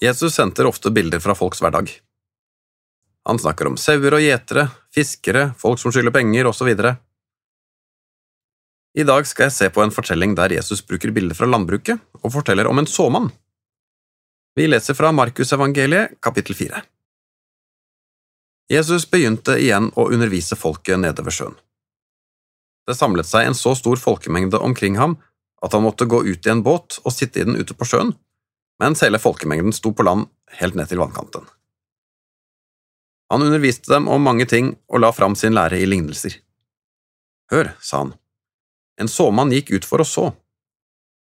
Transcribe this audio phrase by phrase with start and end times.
[0.00, 1.90] Jesus sendte ofte bilder fra folks hverdag.
[3.28, 6.70] Han snakker om sauer og gjetere, fiskere, folk som skylder penger, osv.
[8.96, 12.32] I dag skal jeg se på en fortelling der Jesus bruker bilder fra landbruket og
[12.32, 13.28] forteller om en såmann.
[14.56, 16.80] Vi leser fra Markusevangeliet, kapittel 4.
[18.72, 21.54] Jesus begynte igjen å undervise folket nede ved sjøen.
[22.88, 25.18] Det samlet seg en så stor folkemengde omkring ham
[25.60, 28.14] at han måtte gå ut i en båt og sitte i den ute på sjøen,
[28.80, 30.28] mens hele folkemengden sto på land
[30.60, 31.44] helt ned til vannkanten.
[33.30, 36.34] Han underviste dem om mange ting og la fram sin lære i lignelser.
[37.52, 38.14] Hør, sa han,
[38.98, 40.26] en såmann gikk ut for å så,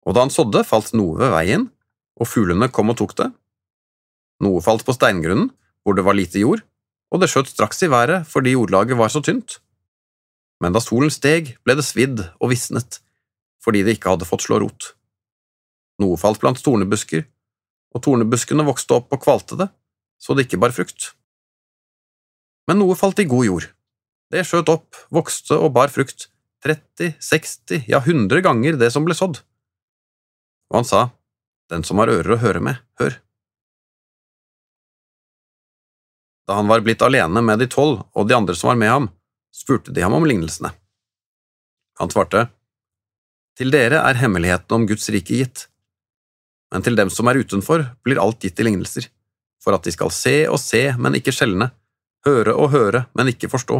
[0.05, 1.69] og da han sådde, falt noe ved veien,
[2.19, 3.29] og fuglene kom og tok det.
[4.45, 5.49] Noe falt på steingrunnen,
[5.83, 6.61] hvor det var lite jord,
[7.13, 9.59] og det skjøt straks i været fordi jordlaget var så tynt.
[10.61, 12.99] Men da solen steg, ble det svidd og visnet,
[13.63, 14.93] fordi det ikke hadde fått slå rot.
[16.01, 17.25] Noe falt blant tornebusker,
[17.95, 19.69] og tornebuskene vokste opp og kvalte det,
[20.19, 21.13] så det ikke bar frukt.
[22.67, 23.67] Men noe falt i god jord.
[24.33, 26.27] Det skjøt opp, vokste og bar frukt,
[26.65, 29.39] 30, 60, ja 100 ganger det som ble sådd.
[30.71, 31.09] Og han sa,
[31.69, 33.15] Den som har ører å høre med, hør.
[36.45, 39.07] Da han var blitt alene med de tolv og de andre som var med ham,
[39.49, 40.69] spurte de ham om lignelsene.
[41.97, 42.49] Han svarte,
[43.57, 45.65] Til dere er hemmeligheten om Guds rike gitt,
[46.75, 49.05] men til dem som er utenfor, blir alt gitt i lignelser,
[49.63, 51.69] for at de skal se og se, men ikke skjelne,
[52.27, 53.77] høre og høre, men ikke forstå,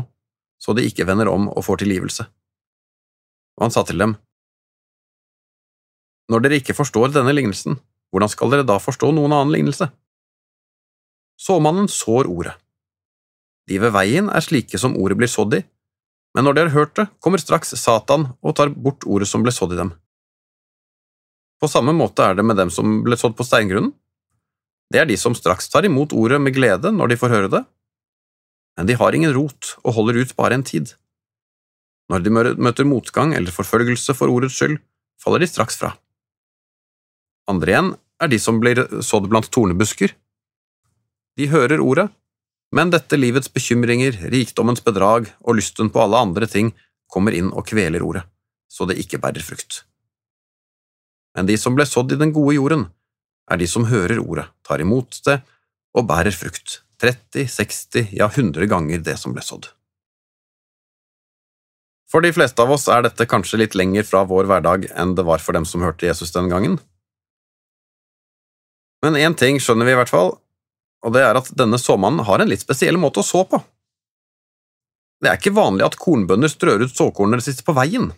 [0.64, 2.24] så de ikke vender om og får tilgivelse.
[3.60, 4.16] Og han sa til dem,
[6.32, 7.76] Når dere ikke forstår denne lignelsen,
[8.10, 9.90] hvordan skal dere da forstå noen annen lignelse?
[11.36, 12.56] Såmannen sår ordet.
[13.68, 15.62] De ved veien er slike som ordet blir sådd i,
[16.32, 19.52] men når de har hørt det, kommer straks Satan og tar bort ordet som ble
[19.52, 19.92] sådd i dem.
[21.62, 23.94] På samme måte er det med dem som ble sådd på steingrunnen.
[24.92, 27.64] Det er de som straks tar imot ordet med glede når de får høre det,
[28.78, 30.92] men de har ingen rot og holder ut bare en tid.
[32.12, 34.78] Når de møter motgang eller forfølgelse for ordets skyld,
[35.22, 35.96] faller de straks fra.
[37.50, 37.92] Andre igjen
[38.22, 40.14] er de som blir sådd blant tornebusker.
[41.40, 42.10] De hører ordet,
[42.76, 46.74] men dette livets bekymringer, rikdommens bedrag og lysten på alle andre ting
[47.12, 48.26] kommer inn og kveler ordet,
[48.68, 49.84] så det ikke bærer frukt.
[51.36, 52.88] Men de som ble sådd i den gode jorden,
[53.52, 55.42] er de som hører ordet, tar imot det
[55.96, 59.68] og bærer frukt, 30, 60, ja 100 ganger det som ble sådd.
[62.12, 65.26] For de fleste av oss er dette kanskje litt lenger fra vår hverdag enn det
[65.28, 66.78] var for dem som hørte Jesus den gangen.
[69.04, 70.38] Men én ting skjønner vi i hvert fall,
[71.06, 73.60] og det er at denne såmannen har en litt spesiell måte å så på.
[75.22, 78.10] Det er ikke vanlig at kornbønder strør ut såkornene sine på veien,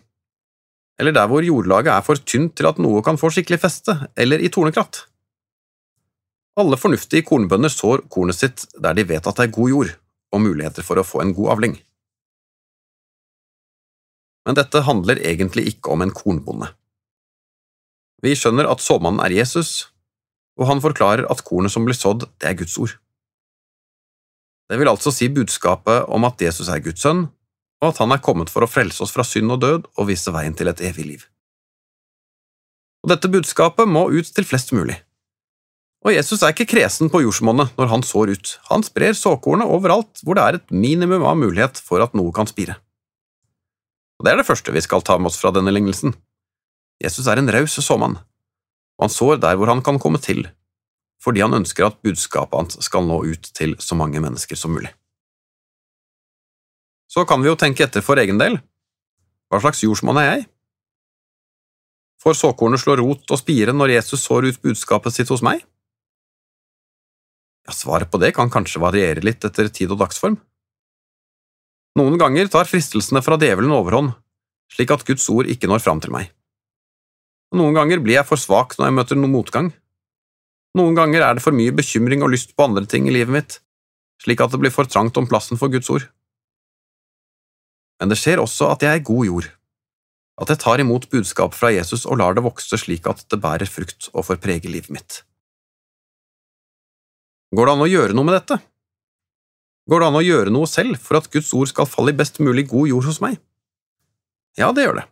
[0.98, 4.42] eller der hvor jordlaget er for tynt til at noe kan få skikkelig feste, eller
[4.42, 5.04] i tornekratt.
[6.58, 9.92] Alle fornuftige kornbønder sår kornet sitt der de vet at det er god jord
[10.34, 11.76] og muligheter for å få en god avling.
[14.48, 16.72] Men dette handler egentlig ikke om en kornbonde.
[18.24, 19.92] Vi skjønner at såmannen er Jesus,
[20.58, 22.96] og han forklarer at kornet som blir sådd, det er Guds ord.
[24.68, 27.28] Det vil altså si budskapet om at Jesus er Guds sønn,
[27.82, 30.32] og at han er kommet for å frelse oss fra synd og død og vise
[30.34, 31.26] veien til et evig liv.
[33.04, 34.98] Og Dette budskapet må ut til flest mulig.
[36.06, 40.22] Og Jesus er ikke kresen på jordsmonnet når han sår ut, han sprer såkornet overalt
[40.22, 42.78] hvor det er et minimum av mulighet for at noe kan spire.
[44.18, 46.14] Og Det er det første vi skal ta med oss fra denne lignelsen.
[47.02, 48.18] Jesus er en raus såmann,
[48.98, 50.48] og han sår der hvor han kan komme til,
[51.22, 54.90] fordi han ønsker at budskapet hans skal nå ut til så mange mennesker som mulig.
[57.18, 58.60] Så kan vi jo tenke etter for egen del.
[59.50, 60.42] Hva slags jordsmonn er jeg?
[62.22, 65.64] Får såkornet slå rot og spire når Jesus sår ut budskapet sitt hos meg?
[67.66, 70.36] Ja, Svaret på det kan kanskje variere litt etter tid og dagsform.
[71.98, 74.12] Noen ganger tar fristelsene fra djevelen overhånd,
[74.70, 76.30] slik at Guds ord ikke når fram til meg.
[77.58, 79.72] Noen ganger blir jeg for svak når jeg møter noen motgang.
[80.78, 83.58] Noen ganger er det for mye bekymring og lyst på andre ting i livet mitt,
[84.22, 86.06] slik at det blir for trangt om plassen for Guds ord.
[87.98, 89.48] Men det skjer også at jeg er god jord,
[90.38, 93.70] at jeg tar imot budskapet fra Jesus og lar det vokse slik at det bærer
[93.70, 95.22] frukt og får prege livet mitt.
[97.54, 98.58] Går det an å gjøre noe med dette?
[99.88, 102.38] Går det an å gjøre noe selv for at Guds ord skal falle i best
[102.44, 103.38] mulig god jord hos meg?
[104.60, 105.06] Ja, det gjør det.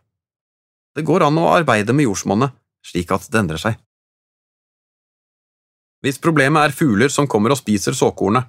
[0.95, 2.53] Det går an å arbeide med jordsmonnet
[2.87, 3.75] slik at det endrer seg.
[6.05, 8.45] Hvis problemet er fugler som kommer og spiser såkornet,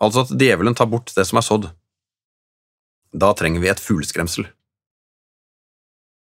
[0.00, 1.68] altså at djevelen tar bort det som er sådd,
[3.12, 4.46] da trenger vi et fugleskremsel.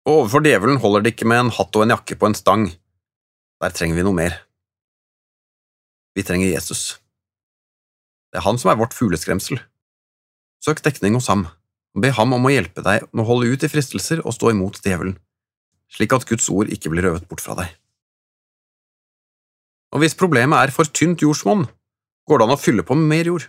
[0.07, 2.67] Overfor djevelen holder det ikke med en hatt og en jakke på en stang,
[3.59, 4.37] der trenger vi noe mer.
[6.15, 6.99] Vi trenger Jesus.
[8.31, 9.59] Det er han som er vårt fugleskremsel.
[10.63, 11.47] Søk dekning hos ham,
[11.95, 14.53] og be ham om å hjelpe deg med å holde ut i fristelser og stå
[14.53, 15.17] imot djevelen,
[15.93, 17.73] slik at Guds ord ikke blir røvet bort fra deg.
[19.95, 21.65] Og hvis problemet er for tynt jordsmonn,
[22.27, 23.47] går det an å fylle på med mer jord.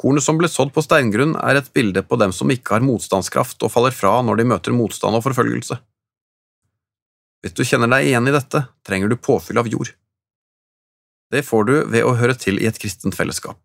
[0.00, 3.60] Kornet som ble sådd på steingrunn, er et bilde på dem som ikke har motstandskraft
[3.66, 5.76] og faller fra når de møter motstand og forfølgelse.
[7.44, 9.92] Hvis du kjenner deg igjen i dette, trenger du påfyll av jord.
[11.30, 13.60] Det får du ved å høre til i et kristent fellesskap,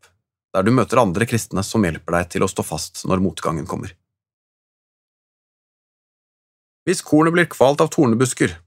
[0.54, 3.96] der du møter andre kristne som hjelper deg til å stå fast når motgangen kommer.
[6.86, 8.60] Hvis kornet blir kvalt av tornebusker,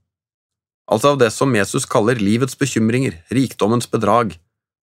[0.91, 4.35] altså av det som Jesus kaller livets bekymringer, rikdommens bedrag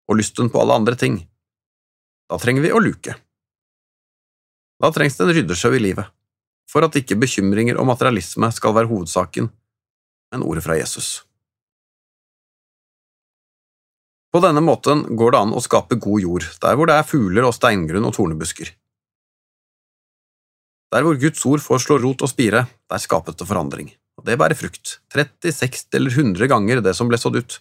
[0.08, 1.26] og lysten på alle andre ting,
[2.30, 3.16] da trenger vi å luke.
[4.81, 6.10] Da trengs det en ryddesjau i livet,
[6.69, 9.48] for at ikke bekymringer og materialisme skal være hovedsaken,
[10.33, 11.22] men ordet fra Jesus.
[14.36, 17.45] På denne måten går det an å skape god jord, der hvor det er fugler
[17.48, 18.74] og steingrunn og tornebusker.
[20.92, 24.36] Der hvor Guds ord får slå rot og spire, der skapes det forandring, og det
[24.42, 27.57] bærer frukt, 30, 60 eller 100 ganger det som ble sådd ut.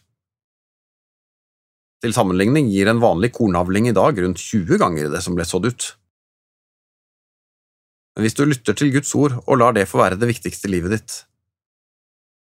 [2.03, 5.69] Til sammenligning gir en vanlig kornavling i dag rundt 20 ganger det som ble sådd
[5.71, 5.87] ut.
[8.15, 10.75] Men hvis du lytter til Guds ord og lar det få være det viktigste i
[10.77, 11.17] livet ditt,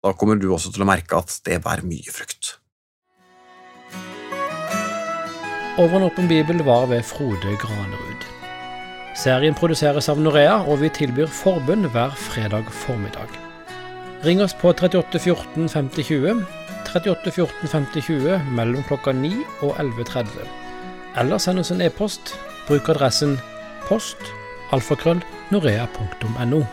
[0.02, 2.56] da kommer du også til å merke at det bærer mye frukt.
[5.81, 8.26] Over en åpen bibel var ved Frode Granerud.
[9.17, 13.31] Serien produseres av Norea, og vi tilbyr forbund hver fredag formiddag.
[14.25, 16.43] Ring oss på 38 14 50 20
[16.93, 19.33] 38 14 50 20 mellom klokka 9
[19.63, 20.47] og 11.30.
[21.21, 22.35] Eller send oss en e-post.
[22.69, 23.39] Bruk adressen
[23.89, 24.33] post
[24.75, 26.65] alfakrøll norea.no.